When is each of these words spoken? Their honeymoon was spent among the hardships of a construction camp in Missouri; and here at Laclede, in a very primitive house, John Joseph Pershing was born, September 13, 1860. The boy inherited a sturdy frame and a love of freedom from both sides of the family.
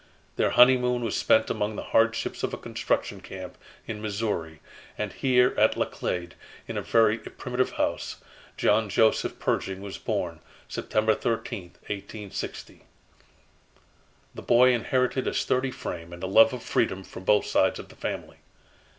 Their 0.35 0.49
honeymoon 0.49 1.03
was 1.03 1.15
spent 1.15 1.51
among 1.51 1.75
the 1.75 1.83
hardships 1.93 2.41
of 2.41 2.55
a 2.55 2.57
construction 2.57 3.21
camp 3.21 3.55
in 3.85 4.01
Missouri; 4.01 4.59
and 4.97 5.13
here 5.13 5.53
at 5.59 5.77
Laclede, 5.77 6.33
in 6.67 6.75
a 6.75 6.81
very 6.81 7.19
primitive 7.19 7.73
house, 7.73 8.15
John 8.57 8.89
Joseph 8.89 9.37
Pershing 9.37 9.79
was 9.79 9.99
born, 9.99 10.39
September 10.67 11.13
13, 11.13 11.73
1860. 11.85 12.85
The 14.33 14.41
boy 14.41 14.73
inherited 14.73 15.27
a 15.27 15.35
sturdy 15.35 15.69
frame 15.69 16.11
and 16.13 16.23
a 16.23 16.25
love 16.25 16.51
of 16.51 16.63
freedom 16.63 17.03
from 17.03 17.23
both 17.23 17.45
sides 17.45 17.77
of 17.77 17.89
the 17.89 17.95
family. 17.95 18.37